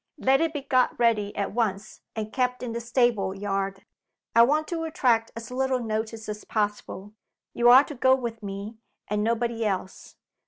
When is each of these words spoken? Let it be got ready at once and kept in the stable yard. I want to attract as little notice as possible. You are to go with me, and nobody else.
Let 0.17 0.41
it 0.41 0.51
be 0.51 0.63
got 0.63 0.97
ready 0.97 1.35
at 1.37 1.51
once 1.51 2.01
and 2.15 2.33
kept 2.33 2.63
in 2.63 2.71
the 2.73 2.81
stable 2.81 3.35
yard. 3.35 3.85
I 4.35 4.41
want 4.41 4.67
to 4.69 4.83
attract 4.83 5.29
as 5.35 5.51
little 5.51 5.77
notice 5.77 6.27
as 6.27 6.43
possible. 6.43 7.13
You 7.53 7.69
are 7.69 7.83
to 7.83 7.93
go 7.93 8.15
with 8.15 8.41
me, 8.41 8.79
and 9.07 9.23
nobody 9.23 9.63
else. 9.63 10.15